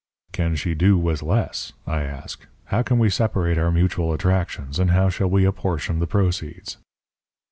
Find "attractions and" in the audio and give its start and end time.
4.13-4.89